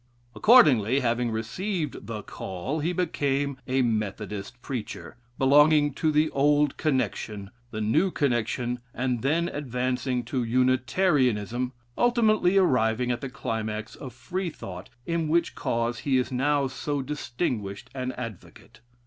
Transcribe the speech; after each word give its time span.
Accordingly, 0.33 1.01
having 1.01 1.29
received 1.29 2.07
the 2.07 2.23
"call," 2.23 2.79
he 2.79 2.91
became 2.91 3.57
a 3.67 3.83
Methodist 3.83 4.59
preacher, 4.63 5.15
belonging 5.37 5.93
to 5.93 6.11
the 6.11 6.31
Old 6.31 6.75
Connexion, 6.75 7.51
the 7.69 7.81
New 7.81 8.09
Connexion, 8.09 8.79
and 8.95 9.21
then 9.21 9.47
advancing 9.47 10.23
to 10.23 10.43
Unitarianism, 10.43 11.73
ultimately 11.99 12.57
arriving 12.57 13.11
at 13.11 13.21
the 13.21 13.29
climax 13.29 13.95
of 13.95 14.11
Freethought, 14.11 14.89
in 15.05 15.27
which 15.27 15.53
cause 15.53 15.99
he 15.99 16.17
is 16.17 16.31
now 16.31 16.65
so 16.65 17.03
distinguished 17.03 17.87
an 17.93 18.11
advocate. 18.13 18.79